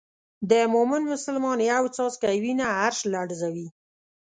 د 0.49 0.51
مومن 0.73 1.01
مسلمان 1.13 1.57
یو 1.71 1.83
څاڅکی 1.95 2.35
وینه 2.43 2.65
عرش 2.79 2.99
لړزوي. 3.13 3.67